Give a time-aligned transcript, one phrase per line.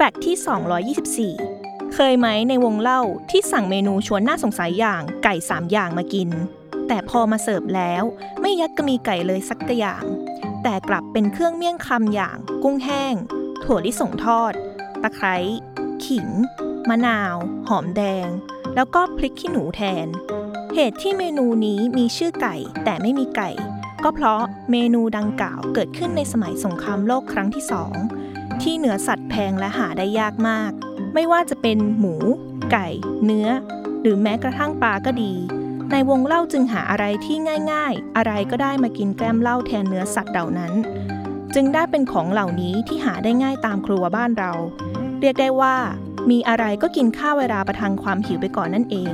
[0.00, 6.30] แฟกต์ที่ 224 เคยไหมในวงเล่าที่สั่งเมนูชวนน่าสงสัยอย่างไก่ 3 อย่างมากิน
[6.88, 8.02] แต่พอมาเสิร์ฟแล้ว
[8.40, 10.04] ไม่ยัดกระมีไก่เลยสักอย่าง
[10.62, 13.14] แต่กลับเป็นเครื่องเมี่ยงคำอย่าง กุ้งแห้ง
[13.64, 14.52] ถั่วลิสงทอด
[15.02, 15.36] ตะไคร้
[16.04, 16.28] ขิง
[16.88, 17.36] มะนาว
[17.68, 18.28] หอมแดง
[18.74, 20.06] แล้วก็พริกขี้หนูแทน
[20.74, 23.50] เหตุที่เมนูนี้มีชื่อไก่แต่ไม่มีไก่
[24.04, 27.94] ก็เพราะเมนูดังกล่าวเกิดขึ้นในสมัยสงครามโลกครั้งที่สอง
[28.62, 30.72] ที่เนื้อสัตว์แพงและหาได้ยากมาก
[31.14, 32.14] ไม่ว่าจะเป็นหมู
[32.72, 32.88] ไก่
[33.24, 33.48] เนื้อ
[34.02, 35.32] หรือแม้กระทั่งปลาก็ดี
[35.90, 37.36] ในวงเล่าจึงหาอะไรที่
[37.72, 40.72] ง่าย ๆ อะไรก็ได้มากินแกล้มเหล้าแทนเนื้อสัตว์เหล่านั้น
[41.54, 44.52] จึงได้เป็นของเหล่านี้ที่หาได้ง่ายตามครัวบ้านเรา
[45.20, 45.76] เรียกได้ว่า
[46.30, 49.12] มีอะไรก็กินข้าวเวลาประทังความหิวไปก่อนนั่นเอง